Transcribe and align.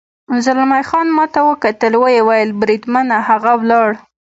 زلمی 0.45 0.81
خان 0.89 1.07
ما 1.17 1.25
ته 1.33 1.39
وکتل، 1.49 1.93
ویې 1.97 2.21
ویل: 2.27 2.49
بریدمنه، 2.59 3.17
هغه 3.29 3.51
ولاړ. 3.61 3.89